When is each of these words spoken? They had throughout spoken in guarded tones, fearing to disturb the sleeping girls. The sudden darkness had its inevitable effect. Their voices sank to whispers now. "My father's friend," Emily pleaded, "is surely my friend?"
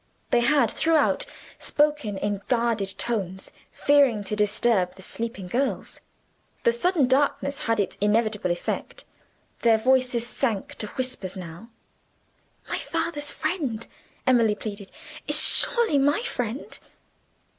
They 0.31 0.39
had 0.39 0.71
throughout 0.71 1.27
spoken 1.59 2.17
in 2.17 2.41
guarded 2.47 2.95
tones, 2.97 3.51
fearing 3.71 4.23
to 4.23 4.35
disturb 4.35 4.95
the 4.95 5.03
sleeping 5.03 5.45
girls. 5.45 6.01
The 6.63 6.71
sudden 6.71 7.07
darkness 7.07 7.59
had 7.59 7.79
its 7.79 7.99
inevitable 8.01 8.49
effect. 8.49 9.05
Their 9.61 9.77
voices 9.77 10.25
sank 10.25 10.73
to 10.79 10.87
whispers 10.97 11.37
now. 11.37 11.69
"My 12.67 12.79
father's 12.79 13.29
friend," 13.29 13.87
Emily 14.25 14.55
pleaded, 14.55 14.91
"is 15.27 15.39
surely 15.39 15.99
my 15.99 16.23
friend?" 16.23 16.79